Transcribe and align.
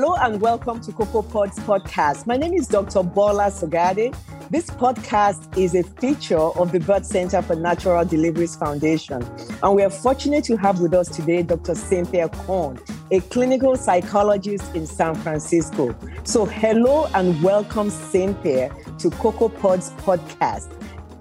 Hello 0.00 0.14
and 0.14 0.40
welcome 0.40 0.80
to 0.82 0.92
Cocoa 0.92 1.22
Pods 1.22 1.58
podcast. 1.58 2.24
My 2.24 2.36
name 2.36 2.52
is 2.52 2.68
Dr. 2.68 3.02
Bola 3.02 3.50
Sagade. 3.50 4.14
This 4.48 4.70
podcast 4.70 5.58
is 5.58 5.74
a 5.74 5.82
feature 5.82 6.38
of 6.38 6.70
the 6.70 6.78
Birth 6.78 7.04
Center 7.04 7.42
for 7.42 7.56
Natural 7.56 8.04
Deliveries 8.04 8.54
Foundation. 8.54 9.24
And 9.60 9.74
we 9.74 9.82
are 9.82 9.90
fortunate 9.90 10.44
to 10.44 10.56
have 10.56 10.78
with 10.78 10.94
us 10.94 11.08
today 11.08 11.42
Dr. 11.42 11.74
Cynthia 11.74 12.28
Korn, 12.28 12.78
a 13.10 13.18
clinical 13.22 13.74
psychologist 13.74 14.72
in 14.72 14.86
San 14.86 15.16
Francisco. 15.16 15.96
So, 16.22 16.44
hello 16.44 17.08
and 17.16 17.42
welcome, 17.42 17.90
Cynthia, 17.90 18.72
to 19.00 19.10
Cocoa 19.10 19.48
Pods 19.48 19.90
podcast. 20.04 20.72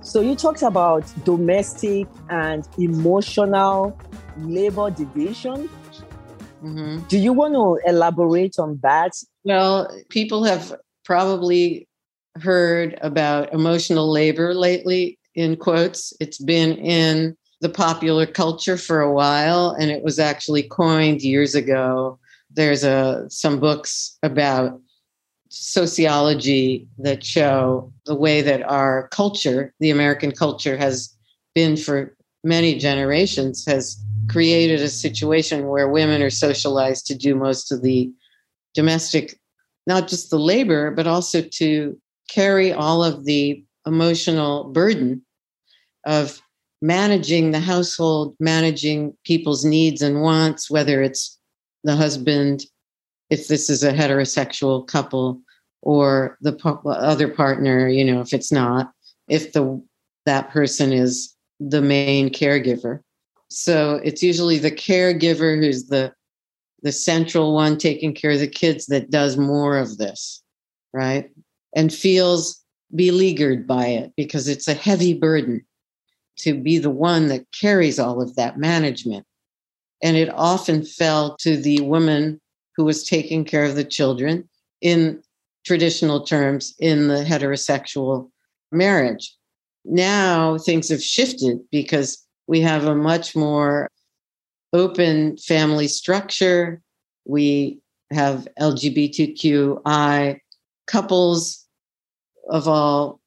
So, 0.02 0.21
you 0.21 0.36
talked 0.36 0.62
about 0.62 1.12
domestic 1.25 2.06
and 2.29 2.68
emotional 2.78 4.00
labor 4.37 4.92
division 4.92 5.68
Mm-hmm. 6.64 7.07
Do 7.07 7.18
you 7.18 7.34
want 7.34 7.54
to 7.54 7.89
elaborate 7.89 8.57
on 8.60 8.79
that? 8.84 9.14
Well, 9.43 9.89
people 10.10 10.43
have 10.43 10.75
probably 11.06 11.88
heard 12.42 12.98
about 13.02 13.54
emotional 13.54 14.11
labor 14.11 14.54
lately, 14.54 15.18
in 15.36 15.56
quotes. 15.56 16.14
It's 16.20 16.39
been 16.39 16.78
in 16.78 17.38
the 17.62 17.70
popular 17.70 18.25
culture 18.25 18.78
for 18.78 19.01
a 19.01 19.14
while, 19.14 19.70
and 19.79 19.89
it 19.92 20.04
was 20.04 20.20
actually 20.20 20.64
coined 20.64 21.21
years 21.21 21.56
ago. 21.56 22.20
There's 22.51 22.84
a, 22.84 23.26
some 23.29 23.60
books 23.60 24.18
about 24.24 24.82
sociology 25.50 26.87
that 26.98 27.24
show 27.24 27.92
the 28.06 28.15
way 28.15 28.42
that 28.42 28.64
our 28.64 29.07
culture, 29.10 29.74
the 29.79 29.92
American 29.92 30.32
culture, 30.32 30.76
has 30.76 31.15
been 31.56 31.78
for 31.78 32.17
many 32.44 32.78
generations, 32.78 33.66
has 33.66 34.02
created 34.30 34.81
a 34.81 34.89
situation 34.89 35.67
where 35.67 35.89
women 35.89 36.22
are 36.22 36.30
socialized 36.30 37.06
to 37.08 37.16
do 37.16 37.36
most 37.36 37.72
of 37.72 37.81
the 37.81 38.12
domestic, 38.73 39.39
not 39.86 40.08
just 40.08 40.30
the 40.30 40.39
labor, 40.39 40.92
but 40.92 41.08
also 41.08 41.42
to 41.42 42.00
carry 42.30 42.73
all 42.73 43.03
of 43.03 43.25
the 43.25 43.64
emotional 43.86 44.66
burden 44.66 45.22
of 46.06 46.42
managing 46.81 47.52
the 47.52 47.59
household, 47.59 48.36
managing 48.40 49.16
people's 49.23 49.66
needs 49.66 50.02
and 50.02 50.22
wants, 50.22 50.69
whether 50.69 51.02
it's 51.02 51.40
the 51.84 51.95
husband, 51.95 52.64
if 53.30 53.47
this 53.47 53.69
is 53.69 53.84
a 53.84 53.94
heterosexual 53.94 54.86
couple, 54.88 55.42
or 55.81 56.38
the 56.42 56.56
other 56.86 57.28
partner, 57.28 57.88
you 57.88 58.03
know, 58.03 58.19
if 58.19 58.34
it's 58.34 58.52
not, 58.52 58.92
if 59.28 59.53
the 59.53 59.81
that 60.25 60.50
person 60.50 60.92
is 60.92 61.34
the 61.59 61.81
main 61.81 62.30
caregiver. 62.30 63.02
So 63.50 64.02
it's 64.03 64.22
usually 64.22 64.58
the 64.58 64.72
caregiver 64.72 65.58
who's 65.59 65.88
the 65.88 66.13
the 66.83 66.91
central 66.91 67.55
one 67.55 67.77
taking 67.77 68.13
care 68.13 68.31
of 68.31 68.39
the 68.39 68.47
kids 68.47 68.86
that 68.86 69.09
does 69.09 69.36
more 69.36 69.78
of 69.78 69.97
this, 69.97 70.44
right? 70.94 71.30
And 71.75 71.91
feels 71.91 72.63
beleaguered 72.95 73.66
by 73.67 73.88
it 73.88 74.13
because 74.16 74.47
it's 74.47 74.67
a 74.67 74.73
heavy 74.73 75.13
burden 75.13 75.66
to 76.38 76.53
be 76.53 76.78
the 76.78 76.91
one 76.91 77.28
that 77.28 77.47
carries 77.52 77.97
all 77.97 78.22
of 78.22 78.35
that 78.35 78.59
management. 78.59 79.25
And 80.03 80.16
it 80.16 80.30
often 80.30 80.85
fell 80.85 81.35
to 81.38 81.58
the 81.58 81.81
woman 81.81 82.39
who 82.75 82.85
was 82.85 83.03
taking 83.03 83.44
care 83.44 83.66
of 83.66 83.75
the 83.75 83.83
children 83.83 84.47
in 84.81 85.22
traditional 85.66 86.23
terms 86.23 86.75
in 86.80 87.08
the 87.08 87.23
heterosexual 87.23 88.30
marriage. 88.72 89.35
Now 89.88 90.58
things 90.58 90.90
have 90.90 91.02
shifted 91.02 91.60
because 91.72 92.26
we 92.46 92.60
have 92.62 92.86
a 92.86 92.96
much 92.96 93.36
more 93.36 93.90
open 94.74 95.38
family 95.38 95.88
structure. 95.88 96.81
We 97.25 97.80
have 98.12 98.47
LGBTQI 98.59 100.40
couples 100.88 101.66
of 102.50 102.68
all 102.68 103.22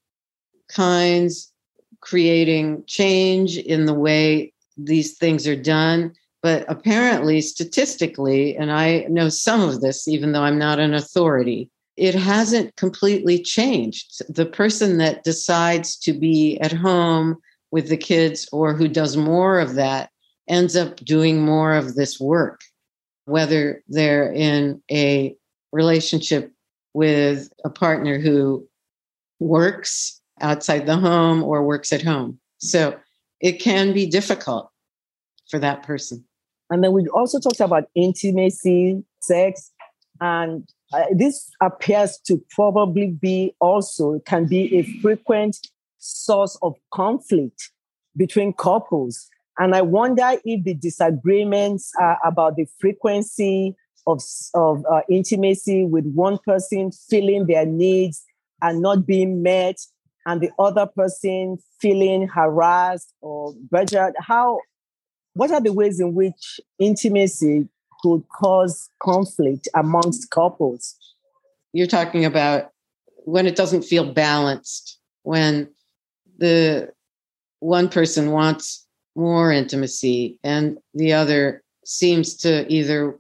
kinds 0.69 1.53
creating 2.01 2.85
change 2.87 3.57
in 3.57 3.87
the 3.87 3.95
way 3.95 4.53
these 4.77 5.17
things 5.17 5.47
are 5.47 5.57
done. 5.57 6.13
But 6.43 6.65
apparently, 6.69 7.43
statistically, 7.43 8.57
and 8.57 8.73
I 8.73 9.07
know 9.11 9.29
some 9.29 9.61
of 9.61 9.83
this, 9.83 10.09
even 10.09 10.33
though 10.33 10.43
I'm 10.43 10.59
not 10.59 10.79
an 10.79 10.95
authority, 10.95 11.69
it 12.01 12.15
hasn't 12.15 12.75
completely 12.77 13.43
changed. 13.43 14.23
The 14.35 14.47
person 14.47 14.97
that 14.97 15.23
decides 15.23 15.99
to 15.99 16.15
be 16.15 16.59
at 16.61 16.73
home 16.73 17.37
with 17.71 17.91
the 17.91 17.99
kids 17.99 18.49
or 18.53 18.73
who 18.73 18.89
does 18.89 19.19
more 19.19 19.61
of 19.61 19.75
that 19.75 20.11
ends 20.49 20.77
up 20.77 20.97
doing 20.97 21.43
more 21.45 21.75
of 21.75 21.97
this 21.97 22.19
work, 22.19 22.63
whether 23.27 23.85
they're 23.87 24.33
in 24.33 24.83
a 24.91 25.37
relationship 25.73 26.51
with 26.95 27.51
a 27.65 27.71
partner 27.71 28.19
who 28.19 28.67
works 29.39 30.23
outside 30.41 30.87
the 30.87 30.97
home 30.97 31.43
or 31.43 31.63
works 31.63 31.93
at 31.93 32.01
home. 32.01 32.41
So 32.61 32.99
it 33.41 33.61
can 33.61 33.93
be 33.93 34.07
difficult 34.07 34.71
for 35.51 35.59
that 35.59 35.83
person. 35.83 36.25
And 36.71 36.83
then 36.83 36.93
we 36.93 37.07
also 37.09 37.39
talked 37.39 37.61
about 37.61 37.91
intimacy, 37.95 39.05
sex, 39.21 39.71
and 40.19 40.67
uh, 40.93 41.05
this 41.15 41.51
appears 41.63 42.19
to 42.27 42.43
probably 42.51 43.09
be 43.09 43.55
also 43.61 44.21
can 44.27 44.47
be 44.47 44.77
a 44.79 44.83
frequent 45.01 45.57
source 45.99 46.59
of 46.63 46.75
conflict 46.93 47.71
between 48.17 48.53
couples. 48.53 49.29
And 49.59 49.75
I 49.75 49.83
wonder 49.83 50.33
if 50.45 50.65
the 50.65 50.75
disagreements 50.75 51.93
are 52.01 52.19
about 52.25 52.57
the 52.57 52.67
frequency 52.79 53.77
of, 54.07 54.23
of 54.55 54.85
uh, 54.91 55.03
intimacy 55.09 55.85
with 55.85 56.07
one 56.15 56.39
person 56.45 56.91
feeling 57.09 57.47
their 57.47 57.67
needs 57.67 58.25
are 58.63 58.73
not 58.73 59.07
being 59.07 59.43
met, 59.43 59.77
and 60.27 60.41
the 60.41 60.51
other 60.59 60.87
person 60.87 61.59
feeling 61.81 62.29
harassed 62.29 63.13
or 63.21 63.55
badgered. 63.71 64.15
How, 64.19 64.59
what 65.35 65.51
are 65.51 65.61
the 65.61 65.73
ways 65.73 66.01
in 66.01 66.15
which 66.15 66.61
intimacy 66.79 67.69
could 68.03 68.23
cause 68.29 68.91
conflict 69.03 69.69
amongst 69.75 70.31
couples? 70.31 70.97
You're 71.73 71.87
talking 71.87 72.25
about 72.25 72.71
when 73.25 73.47
it 73.47 73.57
doesn't 73.57 73.83
feel 73.83 74.13
balanced, 74.13 74.99
when 75.23 75.69
the 76.39 76.91
one 77.61 77.89
person 77.89 78.31
wants 78.31 78.87
more 79.15 79.53
intimacy 79.53 80.39
and 80.43 80.79
the 80.95 81.13
other 81.13 81.63
seems 81.85 82.37
to 82.37 82.71
either 82.73 83.19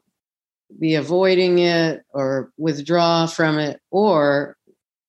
be 0.78 0.94
avoiding 0.94 1.58
it 1.58 2.02
or 2.14 2.52
withdraw 2.56 3.26
from 3.26 3.58
it 3.58 3.80
or 3.90 4.56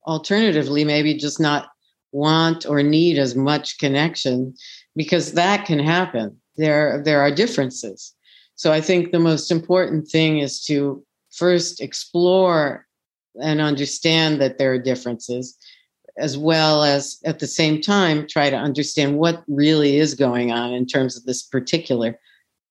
alternatively 0.07 0.83
maybe 0.83 1.13
just 1.13 1.39
not 1.39 1.69
want 2.11 2.65
or 2.65 2.83
need 2.83 3.17
as 3.17 3.35
much 3.35 3.77
connection 3.77 4.53
because 4.95 5.33
that 5.33 5.65
can 5.65 5.79
happen 5.79 6.35
there 6.57 7.01
there 7.05 7.21
are 7.21 7.33
differences 7.33 8.13
so 8.61 8.71
i 8.71 8.81
think 8.81 9.11
the 9.11 9.19
most 9.19 9.51
important 9.51 10.07
thing 10.07 10.39
is 10.39 10.63
to 10.63 11.03
first 11.31 11.81
explore 11.81 12.85
and 13.41 13.61
understand 13.61 14.41
that 14.41 14.57
there 14.57 14.73
are 14.73 14.79
differences 14.79 15.57
as 16.17 16.37
well 16.37 16.83
as 16.83 17.19
at 17.25 17.39
the 17.39 17.47
same 17.47 17.81
time 17.81 18.27
try 18.27 18.49
to 18.49 18.55
understand 18.55 19.17
what 19.17 19.43
really 19.47 19.97
is 19.97 20.13
going 20.13 20.51
on 20.51 20.73
in 20.73 20.85
terms 20.85 21.17
of 21.17 21.23
this 21.23 21.41
particular 21.41 22.19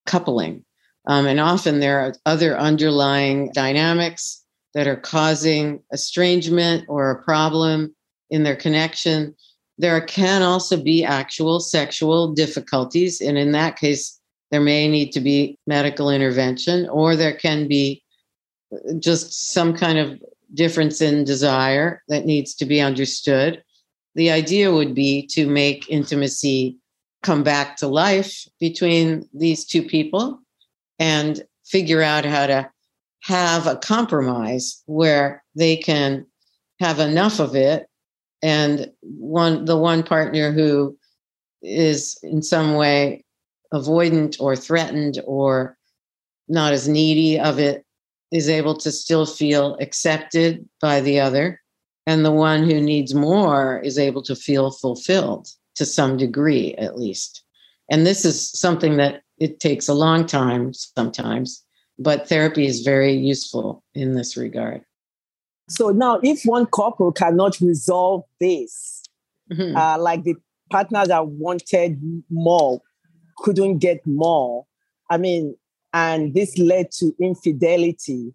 coupling. 0.06 0.64
Um, 1.06 1.26
and 1.26 1.40
often 1.40 1.80
there 1.80 1.98
are 2.00 2.14
other 2.26 2.58
underlying 2.58 3.50
dynamics 3.52 4.44
that 4.74 4.86
are 4.86 4.96
causing 4.96 5.82
estrangement 5.92 6.84
or 6.88 7.10
a 7.10 7.22
problem 7.22 7.94
in 8.28 8.44
their 8.44 8.56
connection. 8.56 9.34
There 9.78 10.00
can 10.00 10.43
also 10.43 10.81
be 10.81 11.04
actual 11.04 11.58
sexual 11.58 12.32
difficulties. 12.32 13.20
And 13.20 13.38
in 13.38 13.52
that 13.52 13.76
case, 13.76 14.19
there 14.50 14.61
may 14.61 14.88
need 14.88 15.12
to 15.12 15.20
be 15.20 15.58
medical 15.67 16.11
intervention, 16.11 16.88
or 16.88 17.17
there 17.17 17.35
can 17.35 17.69
be 17.69 18.02
just 18.99 19.52
some 19.52 19.76
kind 19.76 19.99
of 19.99 20.20
difference 20.55 21.00
in 21.00 21.25
desire 21.25 22.02
that 22.08 22.26
needs 22.26 22.55
to 22.55 22.64
be 22.64 22.81
understood. 22.81 23.62
The 24.14 24.31
idea 24.31 24.73
would 24.73 24.94
be 24.94 25.26
to 25.29 25.47
make 25.47 25.88
intimacy 25.88 26.76
come 27.23 27.43
back 27.43 27.76
to 27.76 27.87
life 27.87 28.47
between 28.58 29.29
these 29.35 29.64
two 29.64 29.82
people 29.82 30.41
and 30.99 31.43
figure 31.64 32.03
out 32.03 32.25
how 32.25 32.46
to 32.46 32.70
have 33.23 33.67
a 33.67 33.76
compromise 33.76 34.82
where 34.87 35.44
they 35.55 35.76
can 35.76 36.26
have 36.81 36.99
enough 36.99 37.38
of 37.38 37.55
it 37.55 37.87
and 38.43 38.91
one 39.03 39.67
the 39.67 39.76
one 39.76 40.03
partner 40.03 40.50
who 40.50 40.96
is 41.62 42.19
in 42.23 42.43
some 42.43 42.75
way 42.75 43.23
avoidant 43.72 44.40
or 44.40 44.56
threatened 44.56 45.20
or 45.26 45.76
not 46.49 46.72
as 46.72 46.88
needy 46.88 47.38
of 47.38 47.58
it 47.58 47.84
is 48.32 48.49
able 48.49 48.76
to 48.76 48.93
still 48.93 49.26
feel 49.26 49.76
accepted 49.81 50.69
by 50.81 51.00
the 51.00 51.19
other, 51.20 51.61
and 52.06 52.25
the 52.25 52.32
one 52.32 52.69
who 52.69 52.81
needs 52.81 53.14
more 53.14 53.81
is 53.81 53.99
able 53.99 54.22
to 54.22 54.37
feel 54.37 54.70
fulfilled 54.70 55.49
to 55.75 55.84
some 55.84 56.17
degree, 56.17 56.75
at 56.75 56.99
least. 56.99 57.43
And 57.90 58.06
this 58.06 58.25
is 58.25 58.50
something 58.50 58.96
that 58.99 59.22
it 59.38 59.58
takes 59.58 59.88
a 59.88 59.94
long 59.94 60.26
time 60.26 60.72
sometimes, 60.72 61.64
but 61.99 62.28
therapy 62.28 62.67
is 62.67 62.82
very 62.82 63.14
useful 63.14 63.82
in 63.94 64.14
this 64.14 64.37
regard. 64.37 64.84
So 65.69 65.90
now, 65.90 66.20
if 66.22 66.43
one 66.44 66.67
couple 66.67 67.12
cannot 67.12 67.61
resolve 67.61 68.25
this, 68.40 69.02
mm-hmm. 69.52 69.76
uh, 69.76 69.99
like 69.99 70.25
the 70.25 70.34
partner 70.70 71.06
that 71.06 71.26
wanted 71.26 72.25
more 72.31 72.81
couldn't 73.40 73.78
get 73.78 74.06
more, 74.06 74.66
I 75.10 75.16
mean, 75.16 75.56
and 75.92 76.34
this 76.34 76.56
led 76.58 76.92
to 76.92 77.14
infidelity. 77.19 78.32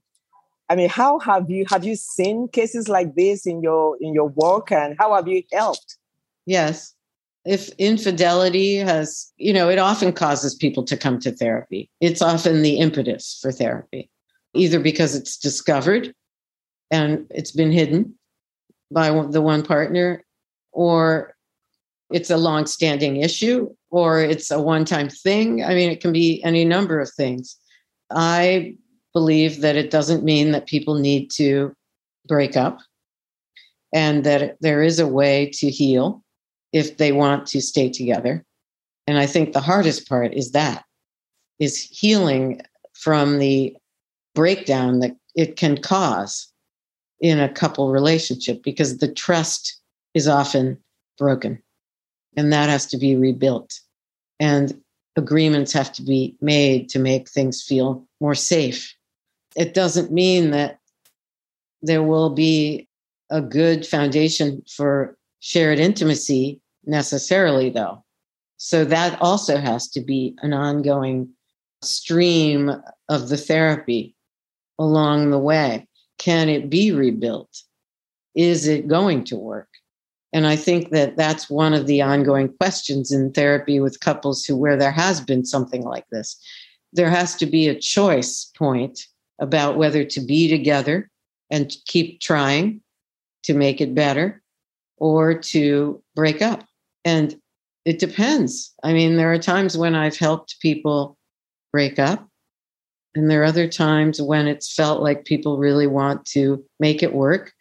I 0.69 0.75
mean, 0.75 0.90
how 0.90 1.19
have 1.19 1.50
you 1.50 1.66
have 1.69 1.86
you 1.86 1.96
seen 1.96 2.48
cases 2.48 2.90
like 2.90 3.16
this 3.16 3.46
in 3.46 3.62
your 3.62 3.98
in 4.02 4.13
your 4.13 4.30
work, 4.30 4.72
and 4.72 4.96
how 5.00 5.13
have 5.13 5.28
you 5.28 5.44
helped? 5.54 5.98
Yes, 6.46 6.94
if 7.46 7.69
infidelity 7.78 8.75
has, 8.78 9.31
you 9.38 9.54
know, 9.54 9.69
it 9.69 9.78
often 9.78 10.12
causes 10.12 10.56
people 10.56 10.84
to 10.86 10.98
come 10.98 11.19
to 11.19 11.31
therapy. 11.31 11.90
It's 12.01 12.22
often 12.22 12.63
the 12.63 12.78
impetus 12.78 13.38
for 13.42 13.51
therapy, 13.51 14.10
either 14.54 14.80
because 14.80 15.16
it's 15.16 15.38
discovered 15.38 16.13
and 16.92 17.25
it's 17.30 17.51
been 17.51 17.72
hidden 17.72 18.16
by 18.92 19.10
the 19.10 19.42
one 19.42 19.63
partner, 19.63 20.24
or 20.72 21.36
it's 22.12 22.30
a 22.30 22.38
long-standing 22.38 23.18
issue, 23.18 23.74
or 23.96 24.20
it's 24.20 24.52
a 24.52 24.62
one-time 24.62 25.08
thing. 25.08 25.64
I 25.64 25.74
mean, 25.74 25.90
it 25.90 26.02
can 26.02 26.12
be 26.12 26.44
any 26.44 26.66
number 26.66 27.00
of 27.00 27.10
things. 27.14 27.56
I 28.12 28.76
believe 29.14 29.62
that 29.62 29.78
it 29.78 29.90
doesn't 29.90 30.22
mean 30.22 30.52
that 30.52 30.66
people 30.66 30.96
need 30.96 31.32
to 31.36 31.74
break 32.28 32.58
up 32.58 32.80
and 33.94 34.26
that 34.26 34.58
there 34.60 34.84
is 34.84 35.00
a 35.00 35.08
way 35.08 35.50
to 35.54 35.70
heal 35.70 36.22
if 36.74 36.98
they 36.98 37.14
want 37.14 37.48
to 37.48 37.62
stay 37.62 37.90
together. 37.90 38.44
And 39.08 39.18
I 39.18 39.26
think 39.28 39.54
the 39.54 39.62
hardest 39.62 40.10
part 40.10 40.34
is 40.34 40.52
that 40.52 40.84
is 41.60 41.82
healing 41.82 42.62
from 42.96 43.40
the 43.40 43.78
breakdown 44.34 45.00
that 45.00 45.16
it 45.36 45.56
can 45.56 45.78
cause 45.78 46.52
in 47.22 47.40
a 47.40 47.48
couple 47.48 47.94
relationship 47.94 48.62
because 48.62 48.98
the 48.98 49.14
trust 49.14 49.80
is 50.14 50.28
often 50.28 50.78
broken 51.18 51.64
and 52.36 52.52
that 52.52 52.68
has 52.68 52.86
to 52.88 52.98
be 52.98 53.16
rebuilt 53.16 53.80
and 54.40 54.80
agreements 55.16 55.72
have 55.72 55.92
to 55.94 56.04
be 56.04 56.36
made 56.42 56.90
to 56.90 57.00
make 57.00 57.30
things 57.30 57.64
feel 57.64 58.06
more 58.20 58.36
safe 58.36 58.96
it 59.56 59.74
doesn't 59.74 60.12
mean 60.12 60.52
that 60.52 60.80
there 61.82 62.04
will 62.04 62.30
be 62.30 62.88
a 63.30 63.42
good 63.42 63.88
foundation 63.88 64.62
for 64.70 65.18
shared 65.40 65.80
intimacy 65.80 66.60
necessarily, 66.86 67.70
though. 67.70 68.04
So 68.58 68.86
that 68.86 69.20
also 69.22 69.58
has 69.58 69.88
to 69.90 70.02
be 70.02 70.36
an 70.42 70.54
ongoing 70.54 71.30
stream 71.82 72.72
of 73.10 73.30
the 73.30 73.38
therapy 73.38 74.16
along 74.78 75.32
the 75.32 75.40
way. 75.40 75.88
Can 76.18 76.50
it 76.50 76.70
be 76.70 76.92
rebuilt? 76.92 77.64
Is 78.34 78.68
it 78.68 78.88
going 78.88 79.24
to 79.26 79.38
work? 79.38 79.70
And 80.33 80.45
I 80.45 80.56
think 80.56 80.89
that 80.89 81.16
that's 81.16 81.50
one 81.50 81.74
of 81.74 81.88
the 81.88 82.01
ongoing 82.01 82.54
questions 82.57 83.12
in 83.12 83.31
therapy 83.31 83.80
with 83.80 84.01
couples 84.01 84.44
who 84.44 84.57
where 84.57 84.75
there 84.75 84.92
has 84.92 85.22
been 85.22 85.45
something 85.45 85.83
like 85.83 86.06
this. 86.12 86.38
There 86.94 87.10
has 87.10 87.36
to 87.36 87.45
be 87.45 87.68
a 87.68 87.80
choice 87.80 88.51
point 88.57 89.07
about 89.39 89.77
whether 89.77 90.04
to 90.04 90.19
be 90.19 90.50
together 90.50 91.10
and 91.50 91.75
keep 91.86 92.19
trying 92.19 92.81
to 93.44 93.54
make 93.54 93.80
it 93.80 93.95
better 93.95 94.42
or 94.98 95.33
to 95.36 96.01
break 96.16 96.42
up. 96.42 96.66
And 97.04 97.39
it 97.86 98.00
depends. 98.00 98.74
I 98.83 98.94
mean, 98.94 99.16
there 99.16 99.31
are 99.31 99.39
times 99.39 99.77
when 99.77 99.95
I've 99.95 100.18
helped 100.18 100.60
people 100.60 101.18
break 101.72 102.00
up, 102.00 102.27
and 103.13 103.30
there 103.30 103.42
are 103.42 103.45
other 103.45 103.68
times 103.68 104.22
when 104.22 104.48
it's 104.48 104.74
felt 104.74 105.01
like 105.01 105.25
people 105.25 105.57
really 105.57 105.88
want 105.88 106.25
to 106.27 106.66
make 106.80 107.04
it 107.04 107.13
work 107.13 107.54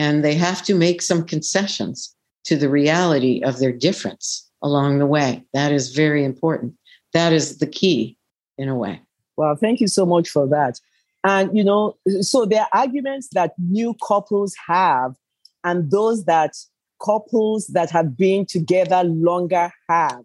and 0.00 0.24
they 0.24 0.34
have 0.34 0.62
to 0.62 0.74
make 0.74 1.02
some 1.02 1.22
concessions 1.22 2.16
to 2.44 2.56
the 2.56 2.70
reality 2.70 3.42
of 3.44 3.58
their 3.58 3.70
difference 3.70 4.50
along 4.62 4.98
the 4.98 5.04
way. 5.04 5.44
That 5.52 5.72
is 5.72 5.94
very 5.94 6.24
important. 6.24 6.72
That 7.12 7.34
is 7.34 7.58
the 7.58 7.66
key 7.66 8.16
in 8.56 8.70
a 8.70 8.74
way. 8.74 9.02
Well, 9.36 9.56
thank 9.56 9.78
you 9.78 9.88
so 9.88 10.06
much 10.06 10.30
for 10.30 10.46
that. 10.48 10.80
And, 11.22 11.54
you 11.54 11.62
know, 11.62 11.98
so 12.22 12.46
there 12.46 12.62
are 12.62 12.68
arguments 12.72 13.28
that 13.32 13.52
new 13.58 13.94
couples 14.08 14.54
have 14.66 15.14
and 15.64 15.90
those 15.90 16.24
that 16.24 16.54
couples 17.04 17.66
that 17.68 17.90
have 17.90 18.16
been 18.16 18.46
together 18.46 19.04
longer 19.04 19.70
have. 19.90 20.24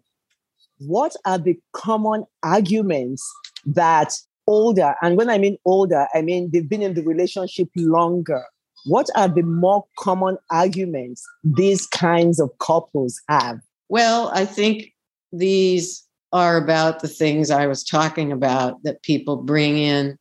What 0.78 1.14
are 1.26 1.38
the 1.38 1.58
common 1.74 2.24
arguments 2.42 3.22
that 3.66 4.18
older, 4.46 4.94
and 5.02 5.18
when 5.18 5.28
I 5.28 5.36
mean 5.36 5.58
older, 5.66 6.06
I 6.14 6.22
mean 6.22 6.50
they've 6.50 6.68
been 6.68 6.82
in 6.82 6.94
the 6.94 7.02
relationship 7.02 7.68
longer. 7.76 8.42
What 8.86 9.08
are 9.16 9.28
the 9.28 9.42
more 9.42 9.84
common 9.98 10.38
arguments 10.50 11.24
these 11.42 11.86
kinds 11.86 12.40
of 12.40 12.50
couples 12.58 13.20
have? 13.28 13.60
Well, 13.88 14.30
I 14.32 14.44
think 14.44 14.92
these 15.32 16.04
are 16.32 16.56
about 16.56 17.00
the 17.00 17.08
things 17.08 17.50
I 17.50 17.66
was 17.66 17.84
talking 17.84 18.32
about 18.32 18.82
that 18.84 19.02
people 19.02 19.36
bring 19.36 19.78
in. 19.78 20.18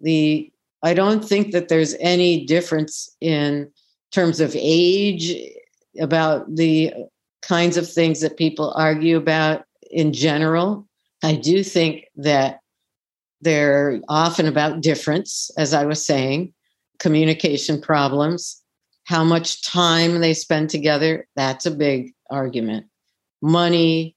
The 0.00 0.50
I 0.82 0.94
don't 0.94 1.24
think 1.24 1.52
that 1.52 1.68
there's 1.68 1.94
any 2.00 2.46
difference 2.46 3.14
in 3.20 3.70
terms 4.12 4.40
of 4.40 4.56
age 4.58 5.34
about 6.00 6.54
the 6.54 6.92
kinds 7.42 7.76
of 7.76 7.90
things 7.90 8.20
that 8.20 8.38
people 8.38 8.72
argue 8.76 9.16
about 9.16 9.64
in 9.90 10.12
general. 10.12 10.86
I 11.22 11.34
do 11.34 11.62
think 11.62 12.04
that 12.16 12.60
they're 13.42 14.00
often 14.08 14.46
about 14.46 14.80
difference, 14.80 15.50
as 15.58 15.74
I 15.74 15.84
was 15.84 16.04
saying, 16.04 16.52
communication 17.00 17.80
problems, 17.80 18.62
how 19.04 19.24
much 19.24 19.62
time 19.62 20.20
they 20.20 20.34
spend 20.34 20.70
together. 20.70 21.26
That's 21.34 21.66
a 21.66 21.70
big 21.70 22.12
argument. 22.30 22.86
Money, 23.42 24.14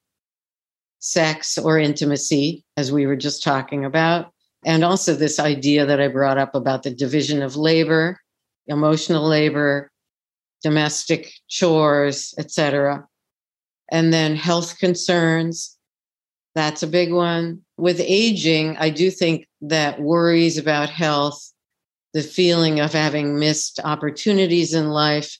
sex, 0.99 1.57
or 1.57 1.79
intimacy, 1.79 2.63
as 2.77 2.91
we 2.91 3.07
were 3.07 3.15
just 3.15 3.41
talking 3.41 3.85
about. 3.85 4.31
And 4.65 4.83
also, 4.83 5.13
this 5.13 5.39
idea 5.39 5.85
that 5.85 5.99
I 5.99 6.07
brought 6.07 6.37
up 6.37 6.55
about 6.55 6.83
the 6.83 6.91
division 6.91 7.41
of 7.41 7.55
labor, 7.55 8.19
emotional 8.67 9.27
labor, 9.27 9.91
domestic 10.61 11.33
chores, 11.49 12.33
etc. 12.37 13.05
And 13.91 14.13
then 14.13 14.35
health 14.35 14.79
concerns. 14.79 15.77
That's 16.55 16.83
a 16.83 16.87
big 16.87 17.11
one. 17.11 17.61
With 17.77 17.99
aging, 17.99 18.77
I 18.77 18.89
do 18.89 19.11
think 19.11 19.47
that 19.61 19.99
worries 19.99 20.57
about 20.57 20.89
health, 20.89 21.52
the 22.13 22.21
feeling 22.21 22.79
of 22.79 22.93
having 22.93 23.39
missed 23.39 23.79
opportunities 23.83 24.73
in 24.73 24.89
life, 24.89 25.37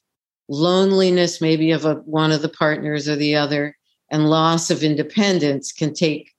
loneliness 0.48 1.40
maybe 1.40 1.70
of 1.70 1.84
a, 1.84 1.94
one 1.94 2.32
of 2.32 2.42
the 2.42 2.48
partners 2.48 3.08
or 3.08 3.16
the 3.16 3.36
other, 3.36 3.76
and 4.10 4.28
loss 4.28 4.70
of 4.70 4.82
independence 4.82 5.72
can 5.72 5.94
take 5.94 6.32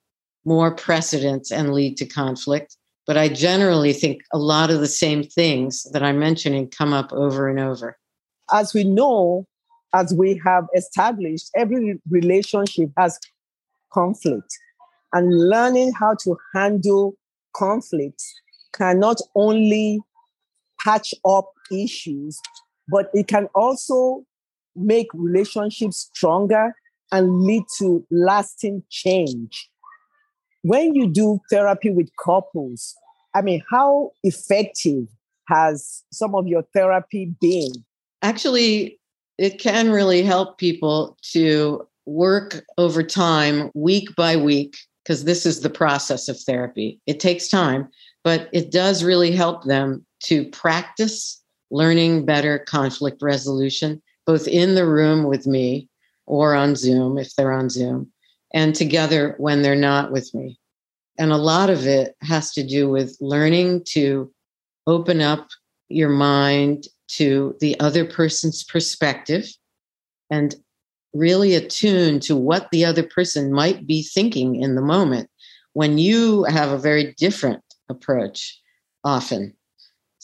more 0.45 0.73
precedence 0.73 1.51
and 1.51 1.73
lead 1.73 1.97
to 1.97 2.05
conflict. 2.05 2.77
But 3.07 3.17
I 3.17 3.29
generally 3.29 3.93
think 3.93 4.21
a 4.33 4.37
lot 4.37 4.71
of 4.71 4.79
the 4.79 4.87
same 4.87 5.23
things 5.23 5.83
that 5.91 6.03
I'm 6.03 6.19
mentioning 6.19 6.69
come 6.69 6.93
up 6.93 7.11
over 7.13 7.47
and 7.47 7.59
over 7.59 7.97
as 8.51 8.73
we 8.73 8.83
know, 8.83 9.45
as 9.93 10.13
we 10.13 10.39
have 10.43 10.65
established, 10.75 11.49
every 11.55 11.99
relationship 12.09 12.89
has 12.97 13.19
conflict. 13.91 14.47
And 15.13 15.49
learning 15.49 15.93
how 15.93 16.15
to 16.23 16.37
handle 16.53 17.13
conflict 17.55 18.21
can 18.73 18.99
not 18.99 19.21
only 19.35 20.01
patch 20.85 21.13
up 21.25 21.51
issues, 21.71 22.39
but 22.87 23.09
it 23.13 23.27
can 23.27 23.47
also 23.55 24.23
make 24.75 25.07
relationships 25.13 26.09
stronger 26.13 26.75
and 27.11 27.41
lead 27.41 27.63
to 27.79 28.05
lasting 28.11 28.83
change. 28.89 29.69
When 30.61 30.95
you 30.95 31.07
do 31.07 31.39
therapy 31.49 31.89
with 31.89 32.09
couples, 32.23 32.95
I 33.33 33.41
mean, 33.41 33.61
how 33.69 34.11
effective 34.23 35.07
has 35.47 36.03
some 36.11 36.35
of 36.35 36.47
your 36.47 36.63
therapy 36.73 37.33
been? 37.41 37.71
actually, 38.25 38.99
it 39.37 39.59
can 39.59 39.91
really 39.91 40.23
help 40.23 40.57
people 40.57 41.17
to 41.31 41.87
work 42.05 42.65
over 42.77 43.03
time, 43.03 43.69
week 43.75 44.09
by 44.15 44.35
week, 44.35 44.75
because 45.03 45.25
this 45.25 45.45
is 45.45 45.61
the 45.61 45.69
process 45.69 46.27
of 46.27 46.39
therapy. 46.39 46.99
It 47.05 47.19
takes 47.19 47.47
time, 47.47 47.87
but 48.23 48.49
it 48.51 48.71
does 48.71 49.03
really 49.03 49.31
help 49.31 49.65
them 49.65 50.05
to 50.25 50.45
practice 50.49 51.41
learning 51.71 52.25
better 52.25 52.59
conflict 52.59 53.21
resolution, 53.21 54.01
both 54.25 54.47
in 54.47 54.75
the 54.75 54.85
room 54.85 55.23
with 55.23 55.45
me 55.45 55.89
or 56.25 56.55
on 56.55 56.75
Zoom 56.75 57.17
if 57.17 57.35
they're 57.35 57.51
on 57.51 57.69
Zoom, 57.69 58.11
and 58.53 58.73
together 58.73 59.35
when 59.37 59.61
they're 59.61 59.75
not 59.75 60.11
with 60.11 60.33
me. 60.33 60.59
And 61.17 61.31
a 61.31 61.37
lot 61.37 61.69
of 61.69 61.85
it 61.85 62.15
has 62.21 62.51
to 62.53 62.65
do 62.65 62.89
with 62.89 63.17
learning 63.21 63.83
to 63.89 64.31
open 64.87 65.21
up 65.21 65.47
your 65.89 66.09
mind 66.09 66.87
to 67.07 67.55
the 67.59 67.79
other 67.79 68.05
person's 68.05 68.63
perspective 68.63 69.47
and 70.29 70.55
really 71.13 71.53
attune 71.53 72.19
to 72.19 72.35
what 72.35 72.69
the 72.71 72.83
other 72.83 73.03
person 73.03 73.53
might 73.53 73.87
be 73.87 74.03
thinking 74.03 74.61
in 74.61 74.75
the 74.75 74.81
moment 74.81 75.29
when 75.73 75.97
you 75.97 76.43
have 76.45 76.71
a 76.71 76.77
very 76.77 77.13
different 77.17 77.61
approach 77.89 78.59
often. 79.03 79.53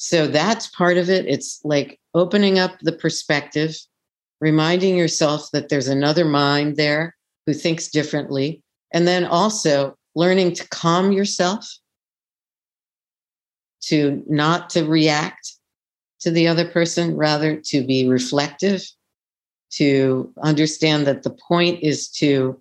So 0.03 0.25
that's 0.25 0.65
part 0.65 0.97
of 0.97 1.11
it. 1.11 1.27
It's 1.27 1.61
like 1.63 1.99
opening 2.15 2.57
up 2.57 2.71
the 2.81 2.91
perspective, 2.91 3.77
reminding 4.39 4.97
yourself 4.97 5.51
that 5.53 5.69
there's 5.69 5.87
another 5.87 6.25
mind 6.25 6.75
there 6.75 7.15
who 7.45 7.53
thinks 7.53 7.87
differently, 7.87 8.63
and 8.91 9.07
then 9.07 9.25
also 9.25 9.95
learning 10.15 10.55
to 10.55 10.67
calm 10.69 11.11
yourself, 11.11 11.71
to 13.81 14.23
not 14.27 14.71
to 14.71 14.85
react 14.85 15.53
to 16.21 16.31
the 16.31 16.47
other 16.47 16.67
person, 16.67 17.15
rather 17.15 17.57
to 17.65 17.85
be 17.85 18.07
reflective, 18.07 18.83
to 19.73 20.33
understand 20.41 21.05
that 21.05 21.21
the 21.21 21.29
point 21.47 21.83
is 21.83 22.07
to 22.07 22.59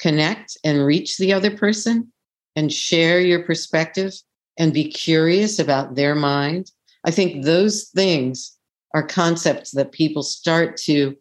connect 0.00 0.56
and 0.64 0.84
reach 0.84 1.18
the 1.18 1.32
other 1.32 1.56
person 1.56 2.12
and 2.56 2.72
share 2.72 3.20
your 3.20 3.44
perspective 3.44 4.12
and 4.58 4.72
be 4.72 4.90
curious 4.90 5.58
about 5.58 5.94
their 5.94 6.14
mind. 6.14 6.70
I 7.04 7.10
think 7.10 7.44
those 7.44 7.84
things 7.84 8.56
are 8.94 9.06
concepts 9.06 9.72
that 9.72 9.92
people 9.92 10.22
start 10.22 10.76
to 10.76 11.16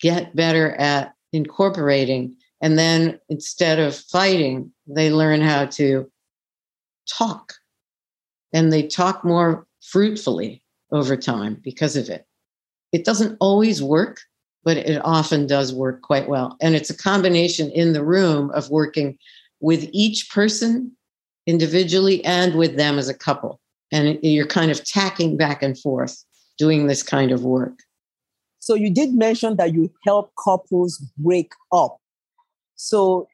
get 0.00 0.36
better 0.36 0.72
at 0.74 1.14
incorporating. 1.32 2.36
And 2.60 2.78
then 2.78 3.18
instead 3.28 3.78
of 3.78 3.96
fighting, 3.96 4.72
they 4.86 5.10
learn 5.10 5.40
how 5.40 5.66
to 5.66 6.10
talk 7.08 7.54
and 8.52 8.72
they 8.72 8.86
talk 8.86 9.24
more 9.24 9.66
fruitfully 9.82 10.62
over 10.92 11.16
time 11.16 11.60
because 11.62 11.96
of 11.96 12.08
it. 12.08 12.26
It 12.92 13.04
doesn't 13.04 13.36
always 13.40 13.82
work, 13.82 14.20
but 14.64 14.76
it 14.76 15.00
often 15.04 15.46
does 15.46 15.74
work 15.74 16.02
quite 16.02 16.28
well. 16.28 16.56
And 16.60 16.74
it's 16.74 16.90
a 16.90 16.96
combination 16.96 17.70
in 17.70 17.92
the 17.92 18.04
room 18.04 18.50
of 18.50 18.70
working 18.70 19.18
with 19.60 19.88
each 19.92 20.30
person 20.30 20.92
individually 21.48 22.22
and 22.24 22.54
with 22.54 22.76
them 22.76 22.98
as 22.98 23.08
a 23.08 23.14
couple. 23.14 23.58
And 23.90 24.18
you're 24.22 24.46
kind 24.46 24.70
of 24.70 24.84
tacking 24.84 25.36
back 25.38 25.62
and 25.62 25.76
forth 25.76 26.22
doing 26.58 26.86
this 26.86 27.02
kind 27.02 27.32
of 27.32 27.42
work. 27.42 27.78
So 28.58 28.74
you 28.74 28.92
did 28.92 29.14
mention 29.14 29.56
that 29.56 29.72
you 29.72 29.90
help 30.06 30.30
couples 30.44 31.02
break 31.16 31.52
up. 31.72 31.96
So 32.76 33.28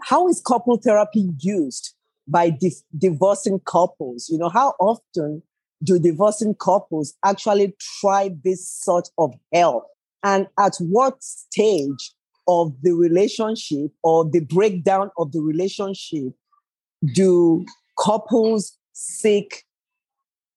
how 0.00 0.26
is 0.28 0.40
couple 0.40 0.78
therapy 0.78 1.30
used 1.38 1.94
by 2.26 2.48
di- 2.50 2.72
divorcing 2.96 3.60
couples? 3.60 4.28
You 4.30 4.38
know, 4.38 4.48
how 4.48 4.74
often 4.80 5.42
do 5.84 5.98
divorcing 5.98 6.54
couples 6.54 7.14
actually 7.24 7.74
try 8.00 8.30
this 8.42 8.66
sort 8.66 9.10
of 9.18 9.34
help? 9.52 9.84
And 10.24 10.46
at 10.58 10.76
what 10.80 11.22
stage 11.22 12.14
of 12.48 12.72
the 12.82 12.92
relationship 12.92 13.90
or 14.02 14.24
the 14.24 14.40
breakdown 14.40 15.10
of 15.18 15.32
the 15.32 15.40
relationship 15.40 16.32
do 17.12 17.64
couples 17.98 18.76
seek, 18.92 19.64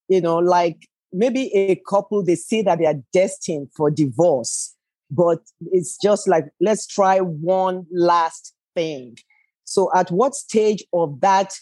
you 0.08 0.22
know, 0.22 0.38
like 0.38 0.88
maybe 1.12 1.53
a 1.53 1.75
couple, 1.88 2.24
they 2.24 2.36
see 2.36 2.62
that 2.62 2.79
they 2.79 2.86
are 2.86 3.01
destined 3.13 3.70
for 3.75 3.89
divorce, 3.89 4.75
but 5.12 5.39
it's 5.72 5.98
just 5.98 6.27
like, 6.27 6.46
let's 6.62 6.88
try 6.88 7.20
one 7.20 7.86
last 7.91 8.53
thing. 8.75 9.18
So, 9.65 9.91
at 9.96 10.10
what 10.12 10.36
stage 10.36 10.84
of 10.94 11.22
that 11.22 11.53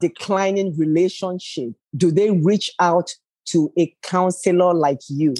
declining 0.00 0.76
relationship 0.76 1.72
do 1.96 2.12
they 2.12 2.30
reach 2.30 2.70
out 2.78 3.10
to 3.46 3.72
a 3.78 3.92
counselor 4.02 4.74
like 4.74 5.00
you? 5.08 5.34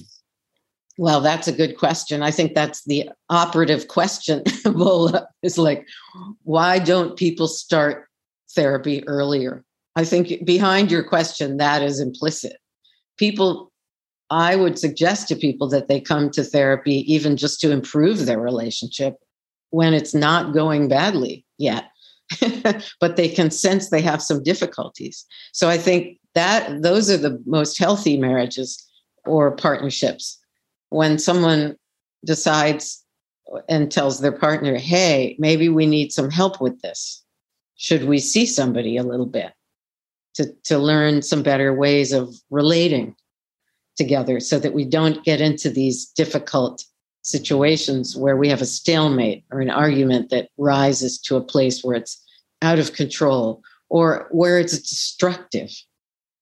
Well, 0.97 1.21
that's 1.21 1.47
a 1.47 1.53
good 1.53 1.79
question. 1.79 2.23
I 2.23 2.33
think 2.33 2.55
that's 2.55 2.85
the 2.85 3.09
operative 3.31 3.87
question. 3.87 4.43
is 5.43 5.57
like, 5.57 5.87
why 6.43 6.81
don't 6.81 7.17
people 7.17 7.47
start 7.47 8.08
therapy 8.55 9.07
earlier? 9.07 9.65
I 9.97 10.05
think 10.05 10.45
behind 10.45 10.91
your 10.91 11.03
question, 11.03 11.57
that 11.57 11.83
is 11.83 12.01
implicit. 12.01 12.57
People, 13.17 13.73
I 14.31 14.55
would 14.55 14.79
suggest 14.79 15.29
to 15.29 15.37
people 15.37 15.69
that 15.71 15.89
they 15.89 16.01
come 16.01 16.31
to 16.31 16.45
therapy 16.45 17.13
even 17.13 17.37
just 17.37 17.61
to 17.61 17.73
improve 17.73 18.27
their 18.27 18.39
relationship 18.39 19.17
when 19.71 19.95
it's 19.95 20.15
not 20.15 20.55
going 20.55 20.89
badly 20.89 21.45
yet, 21.59 21.91
but 23.01 23.17
they 23.17 23.29
can 23.29 23.51
sense 23.51 23.91
they 23.91 24.01
have 24.01 24.23
some 24.23 24.43
difficulties. 24.43 25.27
So 25.53 25.69
I 25.69 25.79
think 25.79 26.19
that 26.35 26.83
those 26.83 27.11
are 27.11 27.17
the 27.17 27.43
most 27.47 27.79
healthy 27.79 28.17
marriages 28.17 28.81
or 29.27 29.57
partnerships 29.57 30.39
when 30.91 31.19
someone 31.19 31.77
decides 32.25 33.05
and 33.69 33.91
tells 33.91 34.21
their 34.21 34.33
partner, 34.33 34.77
hey, 34.77 35.35
maybe 35.39 35.69
we 35.69 35.87
need 35.87 36.13
some 36.13 36.31
help 36.31 36.61
with 36.61 36.81
this 36.83 37.25
should 37.79 38.05
we 38.05 38.19
see 38.19 38.45
somebody 38.45 38.97
a 38.97 39.05
little 39.05 39.27
bit 39.27 39.53
to, 40.35 40.53
to 40.65 40.79
learn 40.79 41.23
some 41.23 41.43
better 41.43 41.73
ways 41.73 42.13
of 42.13 42.35
relating 42.51 43.15
together 43.97 44.41
so 44.41 44.59
that 44.59 44.75
we 44.75 44.85
don't 44.85 45.25
get 45.25 45.41
into 45.41 45.71
these 45.71 46.07
difficult 46.07 46.85
situations 47.23 48.17
where 48.17 48.37
we 48.37 48.49
have 48.49 48.61
a 48.61 48.67
stalemate 48.67 49.45
or 49.51 49.61
an 49.61 49.71
argument 49.71 50.31
that 50.31 50.49
rises 50.59 51.19
to 51.19 51.37
a 51.37 51.41
place 51.41 51.83
where 51.83 51.97
it's 51.97 52.23
out 52.63 52.79
of 52.81 52.95
control 52.95 53.63
or 53.89 54.27
where 54.33 54.59
it's 54.59 54.79
destructive? 54.79 55.71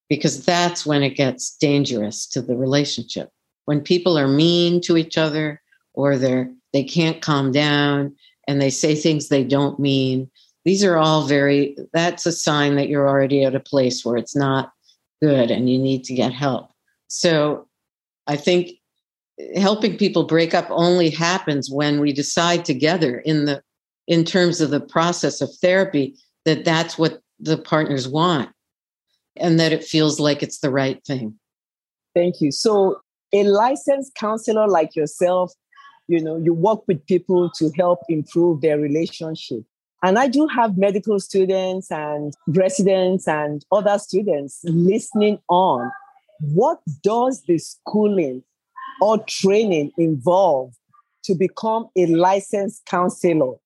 Because 0.08 0.44
that's 0.44 0.86
when 0.86 1.02
it 1.02 1.16
gets 1.16 1.56
dangerous 1.58 2.26
to 2.28 2.40
the 2.40 2.56
relationship. 2.56 3.30
When 3.66 3.80
people 3.80 4.18
are 4.18 4.28
mean 4.28 4.80
to 4.82 4.96
each 4.96 5.18
other 5.18 5.60
or 5.92 6.16
they're 6.16 6.50
they 6.72 6.84
can't 6.84 7.22
calm 7.22 7.52
down 7.52 8.14
and 8.46 8.60
they 8.60 8.70
say 8.70 8.94
things 8.94 9.28
they 9.28 9.44
don't 9.44 9.78
mean 9.80 10.30
these 10.66 10.82
are 10.82 10.98
all 10.98 11.26
very 11.26 11.76
that's 11.92 12.26
a 12.26 12.32
sign 12.32 12.74
that 12.74 12.88
you're 12.88 13.08
already 13.08 13.44
at 13.44 13.54
a 13.54 13.60
place 13.60 14.04
where 14.04 14.16
it's 14.16 14.34
not 14.34 14.72
good 15.22 15.50
and 15.50 15.70
you 15.70 15.78
need 15.78 16.04
to 16.04 16.12
get 16.12 16.32
help. 16.32 16.70
So 17.08 17.66
i 18.26 18.36
think 18.36 18.70
helping 19.54 19.96
people 19.96 20.24
break 20.24 20.52
up 20.54 20.66
only 20.70 21.08
happens 21.08 21.70
when 21.70 22.00
we 22.00 22.12
decide 22.12 22.64
together 22.64 23.18
in 23.20 23.44
the 23.44 23.62
in 24.08 24.24
terms 24.24 24.60
of 24.60 24.70
the 24.70 24.80
process 24.80 25.40
of 25.40 25.48
therapy 25.62 26.16
that 26.44 26.64
that's 26.64 26.98
what 26.98 27.20
the 27.38 27.56
partners 27.56 28.08
want 28.08 28.50
and 29.36 29.60
that 29.60 29.72
it 29.72 29.84
feels 29.84 30.18
like 30.18 30.42
it's 30.42 30.60
the 30.60 30.70
right 30.70 31.04
thing. 31.04 31.38
Thank 32.14 32.40
you. 32.40 32.50
So 32.50 33.00
a 33.32 33.44
licensed 33.44 34.14
counselor 34.14 34.66
like 34.66 34.96
yourself 34.96 35.52
you 36.08 36.20
know 36.20 36.36
you 36.36 36.52
work 36.54 36.82
with 36.88 37.06
people 37.06 37.50
to 37.50 37.70
help 37.76 38.00
improve 38.08 38.62
their 38.62 38.78
relationship 38.78 39.64
and 40.06 40.20
I 40.20 40.28
do 40.28 40.46
have 40.46 40.78
medical 40.78 41.18
students 41.18 41.90
and 41.90 42.32
residents 42.46 43.26
and 43.26 43.66
other 43.72 43.98
students 43.98 44.60
listening 44.62 45.40
on. 45.48 45.90
What 46.38 46.78
does 47.02 47.42
the 47.42 47.58
schooling 47.58 48.44
or 49.00 49.18
training 49.24 49.90
involve 49.98 50.74
to 51.24 51.34
become 51.34 51.88
a 51.96 52.06
licensed 52.06 52.86
counselor? 52.86 53.56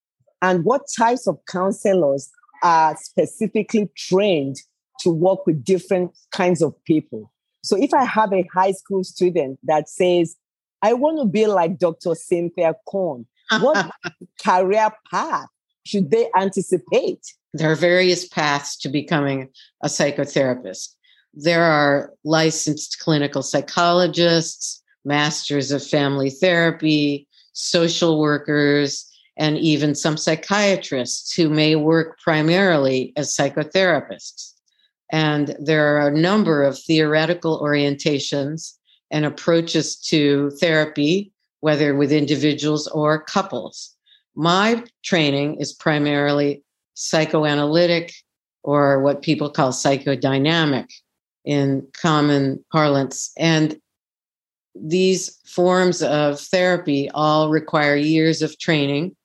And 0.41 0.65
what 0.65 0.87
types 0.97 1.27
of 1.27 1.39
counselors 1.47 2.31
are 2.63 2.97
specifically 2.97 3.91
trained 3.95 4.57
to 5.01 5.11
work 5.11 5.47
with 5.47 5.63
different 5.63 6.17
kinds 6.33 6.63
of 6.63 6.73
people? 6.85 7.31
So 7.63 7.77
if 7.77 7.93
I 7.93 8.05
have 8.05 8.33
a 8.33 8.49
high 8.55 8.73
school 8.73 9.05
student 9.05 9.59
that 9.65 9.91
says, 9.91 10.37
I 10.81 10.95
want 10.95 11.19
to 11.19 11.27
be 11.27 11.47
like 11.47 11.79
Dr. 11.79 12.15
Cynthia 12.15 12.77
Korn, 12.87 13.27
what 13.61 13.91
career 14.43 14.89
path 15.11 15.49
should 15.91 16.11
they 16.11 16.29
anticipate? 16.37 17.35
There 17.53 17.71
are 17.71 17.77
various 17.77 18.29
paths 18.29 18.77
to 18.79 18.89
becoming 18.89 19.49
a 19.83 19.89
psychotherapist. 19.89 20.95
There 21.35 21.65
are 21.65 22.13
licensed 22.25 23.01
clinical 23.01 23.43
psychologists, 23.43 24.83
masters 25.05 25.73
of 25.73 25.85
family 25.85 26.31
therapy, 26.31 27.27
social 27.53 28.21
workers, 28.21 29.07
and 29.37 29.59
even 29.59 29.95
some 29.95 30.17
psychiatrists 30.17 31.35
who 31.35 31.49
may 31.49 31.75
work 31.75 32.19
primarily 32.21 33.13
as 33.17 33.35
psychotherapists. 33.35 34.53
And 35.11 35.57
there 35.59 35.97
are 35.97 36.09
a 36.09 36.17
number 36.17 36.63
of 36.63 36.79
theoretical 36.79 37.61
orientations 37.61 38.75
and 39.11 39.25
approaches 39.25 39.97
to 39.97 40.51
therapy, 40.61 41.33
whether 41.61 41.97
with 41.97 42.13
individuals 42.13 42.87
or 42.87 43.25
couples. 43.25 43.97
My 44.35 44.85
training 45.03 45.61
is 45.61 45.73
primarily 45.73 46.63
psychoanalytic 46.95 48.13
or 48.63 49.01
what 49.01 49.23
people 49.23 49.51
call 49.51 49.71
psychodynamic 49.71 50.87
in 51.45 51.87
common 51.95 52.65
parlance. 52.71 53.33
And 53.39 53.81
these 54.75 55.39
forms 55.47 56.03
of 56.03 56.39
therapy 56.39 57.11
all 57.11 57.51
require 57.51 57.97
years 57.97 58.43
of 58.43 58.59
training. 58.59 59.17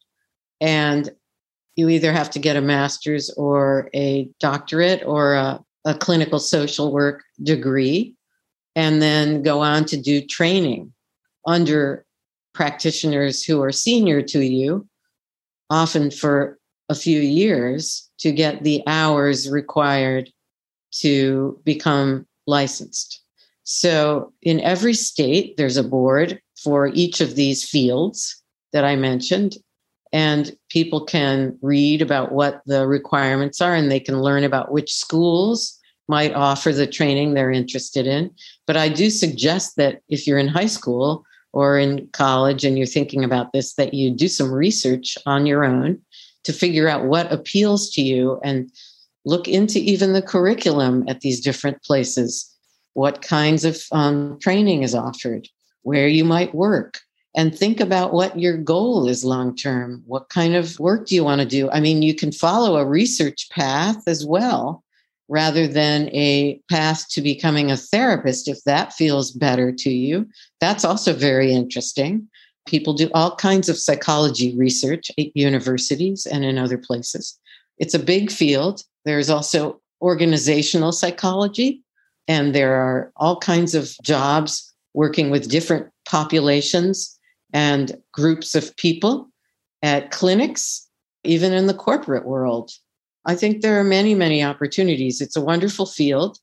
And 0.62 1.10
you 1.76 1.90
either 1.90 2.12
have 2.12 2.30
to 2.32 2.40
get 2.40 2.56
a 2.56 2.62
master's 2.62 3.30
or 3.32 3.90
a 3.94 4.30
doctorate 4.40 5.04
or 5.06 5.34
a, 5.34 5.60
a 5.84 5.94
clinical 5.94 6.40
social 6.40 6.92
work 6.92 7.24
degree, 7.44 8.16
and 8.76 9.02
then 9.02 9.44
go 9.44 9.60
on 9.60 9.86
to 9.86 9.98
do 9.98 10.22
training 10.22 10.94
under 11.46 12.06
practitioners 12.54 13.44
who 13.44 13.62
are 13.62 13.72
senior 13.72 14.22
to 14.22 14.40
you 14.40 14.88
often 15.70 16.12
for 16.12 16.58
a 16.90 16.96
few 16.96 17.20
years 17.20 18.10
to 18.20 18.32
get 18.32 18.64
the 18.64 18.82
hours 18.88 19.50
required 19.50 20.30
to 20.92 21.60
become 21.64 22.26
licensed. 22.48 23.22
So, 23.64 24.32
in 24.44 24.60
every 24.62 24.94
state, 24.94 25.58
there's 25.58 25.78
a 25.78 25.84
board 25.84 26.40
for 26.56 26.88
each 26.88 27.20
of 27.20 27.36
these 27.36 27.68
fields 27.68 28.42
that 28.74 28.86
I 28.86 28.96
mentioned, 28.96 29.58
and 30.14 30.56
people 30.70 31.04
can 31.04 31.58
read 31.62 32.02
about 32.02 32.32
what 32.32 32.62
the 32.66 32.88
requirements 32.88 33.62
are 33.62 33.74
and 33.74 33.92
they 33.92 34.00
can 34.00 34.22
learn 34.22 34.44
about 34.44 34.72
which 34.72 34.94
schools 34.94 35.80
might 36.08 36.34
offer 36.34 36.72
the 36.72 36.86
training 36.86 37.34
they're 37.34 37.52
interested 37.52 38.06
in. 38.06 38.32
But 38.68 38.78
I 38.78 38.90
do 38.90 39.10
suggest 39.10 39.76
that 39.78 40.02
if 40.08 40.28
you're 40.28 40.38
in 40.38 40.48
high 40.48 40.68
school 40.68 41.26
or 41.56 41.80
in 41.80 42.06
college 42.12 42.66
and 42.66 42.78
you're 42.78 42.86
thinking 42.86 43.24
about 43.24 43.54
this, 43.54 43.74
that 43.76 43.94
you 43.94 44.12
do 44.12 44.28
some 44.28 44.52
research 44.52 45.18
on 45.26 45.46
your 45.46 45.64
own 45.64 45.98
to 46.44 46.52
figure 46.52 46.90
out 46.90 47.06
what 47.06 47.32
appeals 47.32 47.90
to 47.90 48.02
you 48.02 48.40
and 48.44 48.70
look 49.26 49.48
into 49.48 49.80
even 49.80 50.12
the 50.12 50.22
curriculum 50.22 51.06
at 51.08 51.22
these 51.22 51.40
different 51.40 51.82
places. 51.82 52.54
What 52.94 53.22
kinds 53.22 53.64
of 53.64 53.82
um, 53.94 54.38
training 54.42 54.84
is 54.84 54.94
offered, 54.94 55.48
where 55.84 56.10
you 56.10 56.26
might 56.26 56.54
work, 56.54 57.00
and 57.36 57.58
think 57.58 57.80
about 57.80 58.14
what 58.14 58.38
your 58.38 58.58
goal 58.58 59.08
is 59.08 59.24
long 59.24 59.56
term. 59.56 60.04
What 60.06 60.28
kind 60.28 60.56
of 60.56 60.78
work 60.80 61.08
do 61.08 61.16
you 61.16 61.24
want 61.24 61.40
to 61.40 61.48
do? 61.48 61.70
I 61.72 61.80
mean, 61.80 62.02
you 62.02 62.14
can 62.14 62.34
follow 62.34 62.78
a 62.78 62.86
research 62.86 63.50
path 63.50 64.04
as 64.08 64.26
well 64.26 64.85
rather 65.28 65.68
than 65.68 66.10
a 66.10 66.60
path 66.70 67.08
to 67.10 67.22
becoming 67.22 67.72
a 67.72 67.78
therapist 67.78 68.48
if 68.48 68.64
that 68.64 68.94
feels 68.94 69.32
better 69.32 69.72
to 69.72 69.90
you. 69.90 70.28
That's 70.62 70.86
also 70.86 71.14
very 71.14 71.52
interesting. 71.52 72.28
People 72.68 72.94
do 72.94 73.10
all 73.14 73.36
kinds 73.36 73.70
of 73.70 73.78
psychology 73.78 74.56
research 74.58 75.12
at 75.18 75.36
universities 75.36 76.26
and 76.26 76.44
in 76.44 76.58
other 76.58 76.78
places. 76.78 77.40
It's 77.78 77.94
a 77.94 78.00
big 78.00 78.32
field. 78.32 78.84
There's 79.04 79.30
also 79.30 79.82
organizational 80.02 80.92
psychology, 80.92 81.82
and 82.28 82.54
there 82.54 82.76
are 82.76 83.12
all 83.18 83.38
kinds 83.40 83.76
of 83.76 83.96
jobs 84.04 84.74
working 84.94 85.30
with 85.30 85.50
different 85.50 85.88
populations 86.08 87.18
and 87.54 87.98
groups 88.12 88.56
of 88.56 88.76
people 88.78 89.30
at 89.82 90.12
clinics, 90.12 90.88
even 91.24 91.54
in 91.54 91.68
the 91.68 91.74
corporate 91.74 92.26
world. 92.26 92.72
I 93.26 93.36
think 93.36 93.62
there 93.62 93.80
are 93.80 93.84
many, 93.84 94.14
many 94.14 94.44
opportunities. 94.44 95.22
It's 95.22 95.36
a 95.36 95.42
wonderful 95.42 95.86
field. 95.86 96.38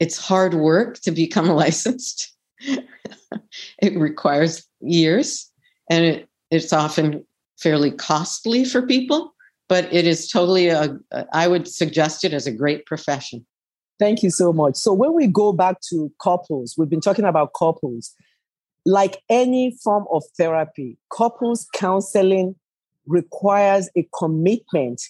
It's 0.00 0.16
hard 0.16 0.54
work 0.54 1.00
to 1.00 1.10
become 1.10 1.48
licensed. 1.62 2.34
it 2.60 3.96
requires 3.98 4.66
years 4.80 5.50
and 5.90 6.04
it, 6.04 6.28
it's 6.50 6.72
often 6.72 7.24
fairly 7.58 7.90
costly 7.90 8.64
for 8.64 8.82
people, 8.82 9.34
but 9.68 9.92
it 9.92 10.06
is 10.06 10.30
totally 10.30 10.68
a, 10.68 10.96
I 11.32 11.48
would 11.48 11.68
suggest 11.68 12.24
it 12.24 12.32
as 12.32 12.46
a 12.46 12.52
great 12.52 12.86
profession. 12.86 13.46
Thank 13.98 14.22
you 14.22 14.30
so 14.30 14.52
much. 14.52 14.76
So 14.76 14.92
when 14.92 15.12
we 15.12 15.26
go 15.26 15.52
back 15.52 15.76
to 15.90 16.10
couples, 16.20 16.74
we've 16.76 16.88
been 16.88 17.00
talking 17.00 17.24
about 17.24 17.52
couples. 17.56 18.12
Like 18.84 19.22
any 19.28 19.76
form 19.82 20.06
of 20.10 20.24
therapy, 20.36 20.98
couples 21.16 21.68
counseling 21.72 22.56
requires 23.06 23.88
a 23.96 24.08
commitment 24.18 25.00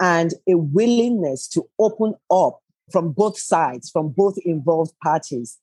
and 0.00 0.34
a 0.48 0.54
willingness 0.54 1.48
to 1.48 1.68
open 1.78 2.14
up 2.30 2.60
from 2.90 3.12
both 3.12 3.38
sides, 3.38 3.90
from 3.90 4.08
both 4.08 4.36
involved 4.44 4.92
parties. 5.02 5.58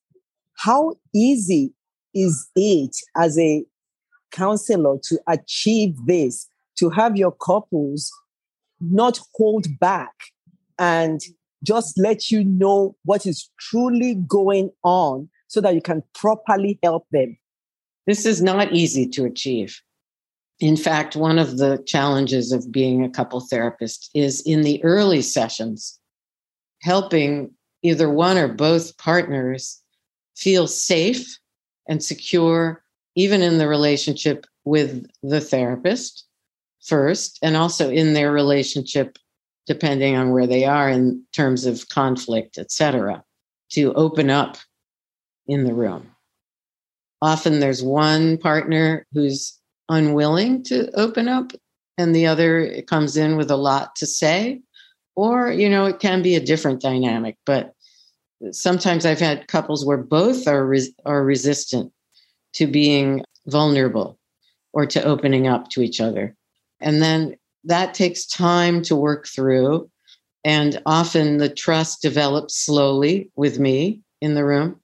How 0.57 0.95
easy 1.13 1.73
is 2.13 2.49
it 2.55 2.95
as 3.15 3.37
a 3.39 3.65
counselor 4.31 4.97
to 5.03 5.19
achieve 5.27 5.95
this, 6.05 6.47
to 6.77 6.89
have 6.89 7.17
your 7.17 7.31
couples 7.31 8.11
not 8.79 9.19
hold 9.33 9.67
back 9.79 10.13
and 10.77 11.21
just 11.63 11.97
let 11.97 12.29
you 12.29 12.43
know 12.43 12.95
what 13.05 13.25
is 13.25 13.49
truly 13.59 14.15
going 14.15 14.69
on 14.83 15.29
so 15.47 15.61
that 15.61 15.73
you 15.73 15.81
can 15.81 16.03
properly 16.13 16.79
help 16.83 17.05
them? 17.11 17.37
This 18.05 18.25
is 18.25 18.41
not 18.41 18.71
easy 18.71 19.07
to 19.09 19.25
achieve. 19.25 19.81
In 20.59 20.77
fact, 20.77 21.15
one 21.15 21.37
of 21.37 21.57
the 21.57 21.83
challenges 21.85 22.51
of 22.51 22.71
being 22.71 23.03
a 23.03 23.09
couple 23.09 23.41
therapist 23.41 24.09
is 24.13 24.41
in 24.41 24.61
the 24.61 24.81
early 24.83 25.21
sessions, 25.21 25.99
helping 26.81 27.51
either 27.81 28.09
one 28.09 28.37
or 28.37 28.47
both 28.47 28.97
partners 28.97 29.81
feel 30.35 30.67
safe 30.67 31.37
and 31.87 32.03
secure, 32.03 32.83
even 33.15 33.41
in 33.41 33.57
the 33.57 33.67
relationship 33.67 34.45
with 34.63 35.05
the 35.21 35.41
therapist 35.41 36.25
first, 36.85 37.37
and 37.41 37.57
also 37.57 37.89
in 37.89 38.13
their 38.13 38.31
relationship, 38.31 39.17
depending 39.67 40.15
on 40.15 40.31
where 40.31 40.47
they 40.47 40.63
are 40.63 40.89
in 40.89 41.23
terms 41.33 41.65
of 41.65 41.89
conflict, 41.89 42.57
etc., 42.57 43.23
to 43.71 43.93
open 43.93 44.29
up 44.29 44.57
in 45.47 45.65
the 45.65 45.73
room. 45.73 46.11
Often 47.21 47.59
there's 47.59 47.83
one 47.83 48.37
partner 48.37 49.05
who's 49.13 49.59
unwilling 49.89 50.63
to 50.63 50.89
open 50.99 51.27
up 51.27 51.51
and 51.97 52.15
the 52.15 52.25
other 52.25 52.81
comes 52.83 53.15
in 53.17 53.37
with 53.37 53.49
a 53.49 53.55
lot 53.55 53.95
to 53.97 54.05
say. 54.05 54.61
Or 55.15 55.51
you 55.51 55.69
know 55.69 55.85
it 55.85 55.99
can 55.99 56.21
be 56.21 56.35
a 56.35 56.45
different 56.45 56.81
dynamic 56.81 57.37
but 57.45 57.73
sometimes 58.51 59.05
i've 59.05 59.19
had 59.19 59.47
couples 59.47 59.85
where 59.85 59.97
both 59.97 60.45
are 60.45 60.65
res- 60.65 60.91
are 61.05 61.23
resistant 61.23 61.93
to 62.55 62.67
being 62.67 63.23
vulnerable 63.47 64.17
or 64.73 64.85
to 64.85 65.03
opening 65.03 65.47
up 65.47 65.69
to 65.69 65.81
each 65.81 66.01
other. 66.01 66.35
And 66.81 67.01
then 67.01 67.35
that 67.63 67.93
takes 67.93 68.25
time 68.25 68.81
to 68.83 68.95
work 68.95 69.27
through 69.27 69.89
and 70.43 70.81
often 70.85 71.37
the 71.37 71.49
trust 71.49 72.01
develops 72.01 72.55
slowly 72.55 73.31
with 73.35 73.57
me 73.59 74.01
in 74.21 74.35
the 74.35 74.45
room 74.45 74.79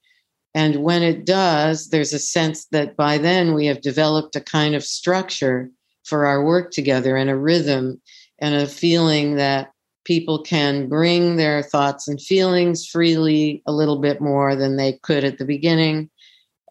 and 0.53 0.83
when 0.83 1.01
it 1.01 1.25
does, 1.25 1.89
there's 1.89 2.13
a 2.13 2.19
sense 2.19 2.65
that 2.71 2.97
by 2.97 3.17
then 3.17 3.53
we 3.53 3.67
have 3.67 3.81
developed 3.81 4.35
a 4.35 4.41
kind 4.41 4.75
of 4.75 4.83
structure 4.83 5.69
for 6.03 6.25
our 6.25 6.43
work 6.43 6.71
together 6.71 7.15
and 7.15 7.29
a 7.29 7.37
rhythm 7.37 8.01
and 8.39 8.55
a 8.55 8.67
feeling 8.67 9.35
that 9.35 9.71
people 10.03 10.41
can 10.41 10.89
bring 10.89 11.37
their 11.37 11.61
thoughts 11.61 12.07
and 12.07 12.19
feelings 12.21 12.85
freely 12.85 13.61
a 13.65 13.71
little 13.71 13.99
bit 13.99 14.19
more 14.19 14.55
than 14.55 14.75
they 14.75 14.93
could 15.03 15.23
at 15.23 15.37
the 15.37 15.45
beginning, 15.45 16.09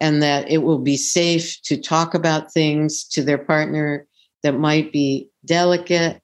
and 0.00 0.22
that 0.22 0.50
it 0.50 0.58
will 0.58 0.80
be 0.80 0.96
safe 0.96 1.60
to 1.62 1.80
talk 1.80 2.12
about 2.12 2.52
things 2.52 3.04
to 3.04 3.22
their 3.22 3.38
partner 3.38 4.06
that 4.42 4.58
might 4.58 4.92
be 4.92 5.28
delicate 5.44 6.20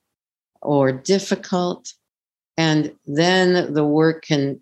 or 0.60 0.90
difficult. 0.90 1.92
And 2.58 2.92
then 3.06 3.72
the 3.72 3.84
work 3.84 4.24
can 4.24 4.60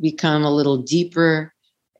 become 0.00 0.44
a 0.44 0.54
little 0.54 0.78
deeper 0.78 1.52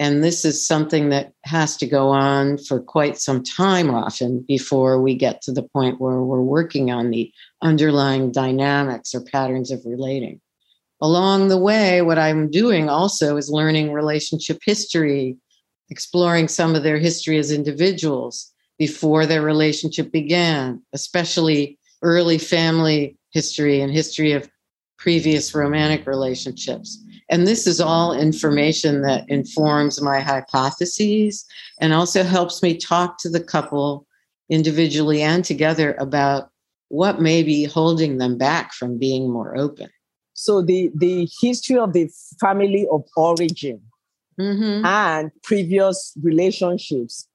and 0.02 0.24
this 0.24 0.44
is 0.44 0.66
something 0.66 1.10
that 1.10 1.32
has 1.44 1.76
to 1.76 1.86
go 1.86 2.08
on 2.08 2.58
for 2.58 2.80
quite 2.80 3.18
some 3.18 3.40
time 3.40 3.88
often 3.88 4.44
before 4.48 5.00
we 5.00 5.14
get 5.14 5.40
to 5.42 5.52
the 5.52 5.62
point 5.62 6.00
where 6.00 6.20
we're 6.22 6.42
working 6.42 6.90
on 6.90 7.10
the 7.10 7.32
underlying 7.62 8.32
dynamics 8.32 9.14
or 9.14 9.22
patterns 9.22 9.70
of 9.70 9.80
relating. 9.84 10.40
Along 11.00 11.46
the 11.46 11.56
way, 11.56 12.02
what 12.02 12.18
I'm 12.18 12.50
doing 12.50 12.88
also 12.88 13.36
is 13.36 13.48
learning 13.48 13.92
relationship 13.92 14.58
history, 14.66 15.36
exploring 15.88 16.48
some 16.48 16.74
of 16.74 16.82
their 16.82 16.98
history 16.98 17.38
as 17.38 17.52
individuals 17.52 18.50
before 18.80 19.24
their 19.24 19.42
relationship 19.42 20.10
began, 20.10 20.82
especially 20.92 21.78
early 22.02 22.38
family 22.38 23.16
history 23.30 23.80
and 23.80 23.92
history 23.92 24.32
of 24.32 24.50
previous 24.98 25.54
romantic 25.54 26.08
relationships. 26.08 26.98
And 27.32 27.46
this 27.46 27.66
is 27.66 27.80
all 27.80 28.12
information 28.12 29.00
that 29.02 29.24
informs 29.26 30.02
my 30.02 30.20
hypotheses 30.20 31.46
and 31.80 31.94
also 31.94 32.22
helps 32.22 32.62
me 32.62 32.76
talk 32.76 33.16
to 33.20 33.30
the 33.30 33.40
couple 33.40 34.06
individually 34.50 35.22
and 35.22 35.42
together 35.42 35.94
about 35.94 36.50
what 36.88 37.22
may 37.22 37.42
be 37.42 37.64
holding 37.64 38.18
them 38.18 38.36
back 38.36 38.74
from 38.74 38.98
being 38.98 39.32
more 39.32 39.56
open. 39.56 39.88
So 40.34 40.60
the 40.60 40.90
the 40.94 41.26
history 41.40 41.78
of 41.78 41.94
the 41.94 42.10
family 42.38 42.86
of 42.92 43.04
origin 43.16 43.80
mm-hmm. 44.38 44.84
and 44.84 45.30
previous 45.42 46.12
relationships, 46.22 47.26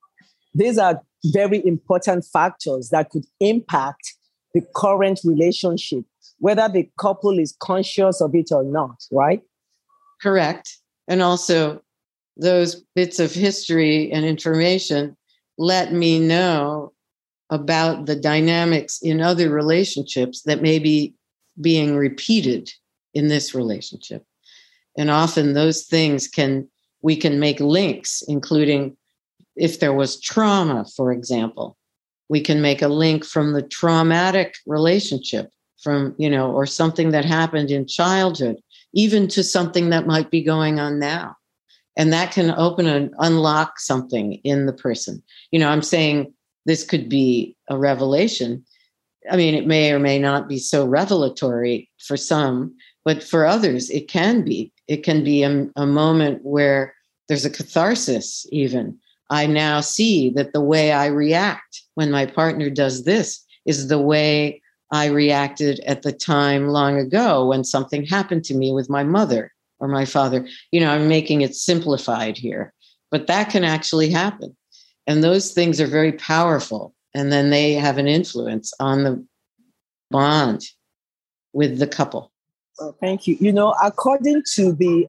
these 0.54 0.78
are 0.78 1.02
very 1.34 1.66
important 1.66 2.24
factors 2.24 2.90
that 2.90 3.10
could 3.10 3.26
impact 3.40 4.14
the 4.54 4.62
current 4.76 5.22
relationship, 5.24 6.06
whether 6.38 6.70
the 6.70 6.88
couple 7.00 7.40
is 7.40 7.58
conscious 7.60 8.22
of 8.22 8.36
it 8.36 8.52
or 8.52 8.64
not, 8.64 9.04
right? 9.12 9.42
Correct. 10.22 10.78
And 11.08 11.22
also, 11.22 11.82
those 12.36 12.84
bits 12.96 13.20
of 13.20 13.34
history 13.34 14.12
and 14.12 14.26
information 14.26 15.18
let 15.58 15.92
me 15.92 16.20
know 16.20 16.94
about 17.50 18.06
the 18.06 18.16
dynamics 18.16 19.00
in 19.02 19.22
other 19.22 19.50
relationships 19.50 20.44
that 20.44 20.62
may 20.62 20.80
be 20.80 21.16
being 21.60 21.96
repeated 21.96 22.72
in 23.14 23.28
this 23.28 23.56
relationship. 23.56 24.24
And 24.98 25.10
often 25.10 25.54
those 25.54 25.84
things 25.84 26.28
can, 26.28 26.68
we 27.02 27.16
can 27.16 27.40
make 27.40 27.60
links, 27.60 28.24
including 28.28 28.96
if 29.56 29.80
there 29.80 29.94
was 29.94 30.20
trauma, 30.20 30.86
for 30.96 31.12
example, 31.12 31.78
we 32.30 32.42
can 32.42 32.62
make 32.62 32.82
a 32.82 32.88
link 32.88 33.26
from 33.26 33.54
the 33.54 33.62
traumatic 33.62 34.56
relationship 34.66 35.50
from, 35.82 36.14
you 36.18 36.30
know, 36.30 36.52
or 36.52 36.66
something 36.66 37.12
that 37.12 37.26
happened 37.26 37.72
in 37.72 37.88
childhood, 37.88 38.58
even 38.94 39.28
to 39.30 39.44
something 39.44 39.90
that 39.90 40.08
might 40.08 40.32
be 40.32 40.44
going 40.44 40.80
on 40.80 41.00
now. 41.00 41.36
And 41.96 42.14
that 42.14 42.32
can 42.32 42.52
open 42.52 42.86
and 42.86 43.14
unlock 43.20 43.80
something 43.80 44.34
in 44.44 44.68
the 44.68 44.74
person. 44.74 45.22
You 45.52 45.60
know, 45.60 45.70
I'm 45.70 45.82
saying 45.82 46.34
this 46.66 46.84
could 46.84 47.10
be 47.10 47.56
a 47.70 47.78
revelation. 47.78 48.64
I 49.32 49.36
mean, 49.36 49.56
it 49.56 49.66
may 49.66 49.92
or 49.92 50.00
may 50.00 50.20
not 50.20 50.48
be 50.48 50.60
so 50.60 50.86
revelatory 50.86 51.90
for 52.00 52.16
some, 52.16 52.76
but 53.04 53.24
for 53.24 53.46
others, 53.46 53.90
it 53.90 54.08
can 54.08 54.44
be. 54.44 54.72
It 54.88 55.04
can 55.04 55.24
be 55.24 55.44
a, 55.44 55.68
a 55.76 55.86
moment 55.86 56.42
where 56.44 56.94
there's 57.28 57.46
a 57.46 57.50
catharsis, 57.50 58.46
even. 58.52 58.98
I 59.30 59.48
now 59.48 59.82
see 59.82 60.30
that 60.32 60.54
the 60.54 60.62
way 60.62 60.92
I 60.92 61.08
react 61.08 61.84
when 61.96 62.12
my 62.12 62.26
partner 62.26 62.70
does 62.70 63.04
this 63.04 63.44
is 63.66 63.88
the 63.88 64.00
way 64.00 64.62
I 64.92 65.08
reacted 65.08 65.80
at 65.82 66.02
the 66.02 66.12
time 66.12 66.70
long 66.70 66.98
ago 66.98 67.46
when 67.46 67.64
something 67.64 68.06
happened 68.06 68.46
to 68.46 68.56
me 68.56 68.72
with 68.72 68.90
my 68.90 69.04
mother 69.04 69.54
or 69.80 69.88
my 69.88 70.06
father. 70.06 70.48
You 70.72 70.80
know, 70.80 70.92
I'm 70.92 71.08
making 71.08 71.42
it 71.42 71.56
simplified 71.56 72.38
here, 72.38 72.74
but 73.12 73.28
that 73.28 73.50
can 73.50 73.64
actually 73.64 74.10
happen. 74.10 74.56
And 75.06 75.24
those 75.24 75.54
things 75.54 75.80
are 75.82 75.88
very 75.88 76.14
powerful. 76.14 76.94
And 77.14 77.32
then 77.32 77.50
they 77.50 77.74
have 77.74 77.98
an 77.98 78.08
influence 78.08 78.74
on 78.80 79.04
the 79.04 79.26
bond 80.12 80.64
with 81.54 81.80
the 81.80 81.88
couple. 81.88 82.32
Oh, 82.80 82.96
thank 83.02 83.28
you. 83.28 83.38
You 83.40 83.52
know, 83.52 83.74
according 83.84 84.44
to 84.54 84.72
the 84.72 85.08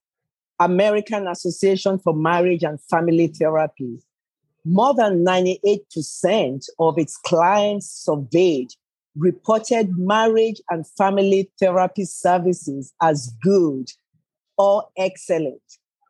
American 0.58 1.28
Association 1.28 1.98
for 1.98 2.14
Marriage 2.14 2.64
and 2.64 2.80
Family 2.82 3.28
Therapy, 3.28 3.98
more 4.64 4.94
than 4.94 5.24
98% 5.24 6.68
of 6.78 6.98
its 6.98 7.16
clients 7.16 7.90
surveyed 7.90 8.70
reported 9.18 9.98
marriage 9.98 10.60
and 10.70 10.86
family 10.86 11.50
therapy 11.60 12.04
services 12.04 12.92
as 13.02 13.32
good 13.42 13.90
or 14.56 14.84
excellent. 14.96 15.62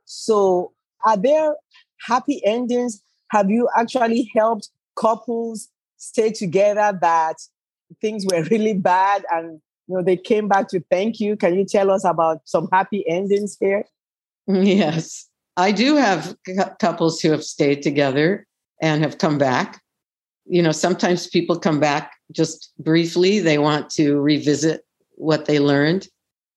So, 0.04 0.72
are 1.04 1.16
there 1.16 1.54
happy 2.06 2.44
endings 2.44 3.02
have 3.30 3.50
you 3.50 3.68
actually 3.76 4.30
helped 4.34 4.70
couples 4.96 5.68
stay 5.96 6.30
together 6.30 6.96
that 7.00 7.36
things 8.00 8.24
were 8.30 8.42
really 8.44 8.74
bad 8.74 9.24
and 9.30 9.60
you 9.86 9.96
know 9.96 10.02
they 10.02 10.16
came 10.16 10.48
back 10.48 10.68
to 10.68 10.80
thank 10.90 11.20
you? 11.20 11.36
Can 11.36 11.54
you 11.54 11.64
tell 11.64 11.90
us 11.90 12.04
about 12.04 12.40
some 12.44 12.68
happy 12.72 13.06
endings 13.08 13.56
here? 13.60 13.84
Yes. 14.46 15.26
I 15.56 15.72
do 15.72 15.96
have 15.96 16.36
couples 16.78 17.20
who 17.20 17.30
have 17.32 17.42
stayed 17.42 17.82
together 17.82 18.46
and 18.80 19.02
have 19.02 19.18
come 19.18 19.38
back. 19.38 19.82
You 20.48 20.62
know, 20.62 20.72
sometimes 20.72 21.26
people 21.26 21.58
come 21.58 21.80
back 21.80 22.12
just 22.32 22.72
briefly, 22.78 23.38
they 23.38 23.58
want 23.58 23.90
to 23.90 24.20
revisit 24.20 24.84
what 25.14 25.46
they 25.46 25.58
learned. 25.58 26.08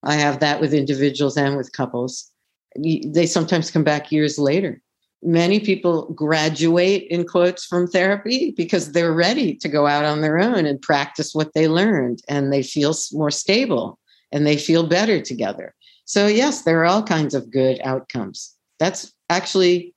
I 0.04 0.16
have 0.16 0.40
that 0.40 0.62
with 0.62 0.74
individuals 0.74 1.38
and 1.38 1.58
with 1.58 1.72
couples. 1.74 2.32
They 2.76 3.26
sometimes 3.26 3.70
come 3.70 3.84
back 3.84 4.12
years 4.12 4.40
later 4.40 4.82
many 5.24 5.60
people 5.60 6.12
graduate 6.14 7.08
in 7.10 7.26
quotes 7.26 7.66
from 7.66 7.88
therapy 7.88 8.54
because 8.58 8.92
they're 8.92 9.14
ready 9.14 9.54
to 9.56 9.70
go 9.70 9.86
out 9.86 10.06
on 10.06 10.22
their 10.22 10.40
own 10.40 10.66
and 10.66 10.82
practice 10.82 11.34
what 11.34 11.54
they 11.54 11.68
learned 11.68 12.22
and 12.28 12.52
they 12.52 12.64
feel 12.64 12.94
more 13.12 13.32
stable 13.32 14.00
and 14.32 14.48
they 14.48 14.58
feel 14.58 14.88
better 14.88 15.22
together 15.22 15.76
so 16.06 16.28
yes 16.28 16.64
there 16.64 16.80
are 16.82 16.86
all 16.86 17.04
kinds 17.04 17.36
of 17.36 17.52
good 17.52 17.80
outcomes 17.84 18.56
that's 18.80 19.14
actually 19.30 19.94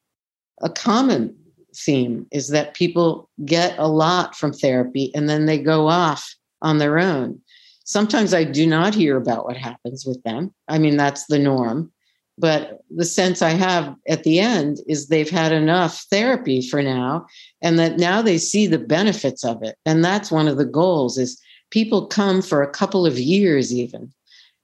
a 0.60 0.68
common 0.68 1.34
theme 1.76 2.26
is 2.32 2.48
that 2.48 2.74
people 2.74 3.28
get 3.44 3.78
a 3.78 3.88
lot 3.88 4.36
from 4.36 4.52
therapy 4.52 5.10
and 5.14 5.28
then 5.28 5.46
they 5.46 5.58
go 5.58 5.88
off 5.88 6.34
on 6.62 6.78
their 6.78 6.98
own 6.98 7.40
sometimes 7.84 8.32
i 8.32 8.44
do 8.44 8.66
not 8.66 8.94
hear 8.94 9.16
about 9.16 9.44
what 9.44 9.56
happens 9.56 10.04
with 10.06 10.22
them 10.22 10.52
i 10.68 10.78
mean 10.78 10.96
that's 10.96 11.26
the 11.26 11.38
norm 11.38 11.90
but 12.36 12.80
the 12.90 13.04
sense 13.04 13.42
I 13.42 13.50
have 13.50 13.94
at 14.08 14.24
the 14.24 14.40
end 14.40 14.78
is 14.88 15.06
they've 15.06 15.30
had 15.30 15.52
enough 15.52 16.04
therapy 16.10 16.60
for 16.60 16.82
now 16.82 17.26
and 17.62 17.78
that 17.78 17.98
now 17.98 18.22
they 18.22 18.38
see 18.38 18.66
the 18.66 18.78
benefits 18.78 19.44
of 19.44 19.62
it. 19.62 19.76
And 19.86 20.04
that's 20.04 20.32
one 20.32 20.48
of 20.48 20.56
the 20.56 20.64
goals 20.64 21.16
is 21.16 21.40
people 21.70 22.06
come 22.06 22.42
for 22.42 22.62
a 22.62 22.70
couple 22.70 23.06
of 23.06 23.18
years 23.18 23.72
even. 23.72 24.12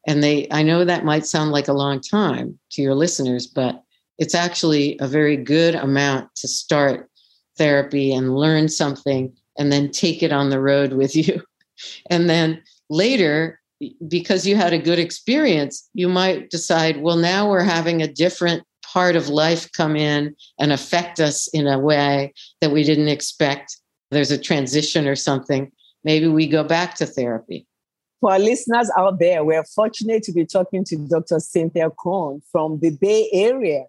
And 0.07 0.23
they 0.23 0.49
I 0.51 0.63
know 0.63 0.85
that 0.85 1.05
might 1.05 1.27
sound 1.27 1.53
like 1.53 1.69
a 1.69 1.73
long 1.73 2.01
time 2.01 2.59
to 2.73 2.83
your 2.83 2.95
listeners, 2.95 3.47
but 3.47 3.83
it's 4.21 4.35
actually 4.35 4.97
a 5.01 5.09
very 5.09 5.37
good 5.37 5.75
amount 5.75 6.29
to 6.37 6.47
start 6.47 7.11
therapy 7.59 8.13
and 8.13 8.37
learn 8.37 8.69
something 8.69 9.33
and 9.59 9.73
then 9.73 9.91
take 9.91 10.23
it 10.23 10.33
on 10.33 10.51
the 10.51 10.61
road 10.61 10.93
with 10.93 11.17
you. 11.17 11.43
And 12.11 12.29
then 12.29 12.63
later 12.91 13.59
because 14.07 14.47
you 14.47 14.57
had 14.57 14.75
a 14.75 14.79
good 14.79 14.99
experience, 14.99 15.89
you 15.95 16.09
might 16.09 16.51
decide, 16.51 17.01
well, 17.01 17.17
now 17.17 17.49
we're 17.49 17.63
having 17.63 18.03
a 18.03 18.13
different 18.13 18.63
part 18.85 19.17
of 19.17 19.29
life 19.29 19.71
come 19.73 19.97
in 19.97 20.35
and 20.59 20.73
affect 20.73 21.21
us 21.21 21.49
in 21.49 21.67
a 21.67 21.79
way 21.79 22.35
that 22.61 22.71
we 22.71 22.83
didn't 22.83 23.09
expect. 23.09 23.79
There's 24.11 24.31
a 24.31 24.39
transition 24.39 25.07
or 25.09 25.17
something. 25.17 25.73
Maybe 26.05 26.27
we 26.27 26.47
go 26.47 26.65
back 26.65 26.97
to 26.97 27.07
therapy. 27.07 27.67
For 28.21 28.33
our 28.33 28.39
listeners 28.39 28.91
out 28.99 29.19
there, 29.19 29.45
we're 29.45 29.65
fortunate 29.65 30.23
to 30.25 30.33
be 30.33 30.45
talking 30.45 30.85
to 30.85 30.97
Dr. 30.97 31.39
Cynthia 31.39 31.89
Cohn 31.91 32.43
from 32.53 32.81
the 32.81 32.91
Bay 32.91 33.31
Area. 33.33 33.85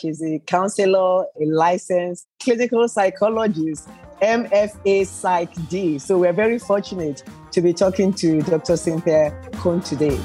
She's 0.00 0.22
a 0.22 0.38
counselor, 0.40 1.24
a 1.24 1.46
licensed 1.46 2.26
clinical 2.38 2.86
psychologist, 2.86 3.88
MFA 4.20 5.06
PsyD. 5.06 6.00
So 6.00 6.18
we're 6.18 6.34
very 6.34 6.58
fortunate 6.58 7.22
to 7.52 7.62
be 7.62 7.72
talking 7.72 8.12
to 8.14 8.42
Dr. 8.42 8.76
Cynthia 8.76 9.30
Cohn 9.52 9.80
today. 9.80 10.18